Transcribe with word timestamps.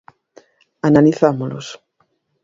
Analizámolos. 0.89 1.67